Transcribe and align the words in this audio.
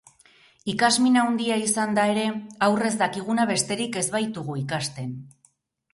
Ikasmin 0.71 1.19
handia 1.23 1.57
izanda 1.65 2.07
ere, 2.15 2.23
aurrez 2.69 2.91
dakiguna 3.05 3.45
besterik 3.53 4.03
ez 4.03 4.07
baitugu 4.17 4.57
ikasten. 4.67 5.17